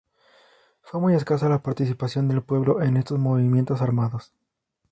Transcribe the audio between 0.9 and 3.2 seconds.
muy escasa la participación del Pueblo en estos